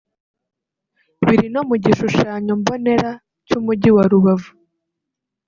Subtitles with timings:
[1.25, 3.11] biri no mu gishushanyombonera
[3.47, 4.51] cy’umujyi wa Rubavu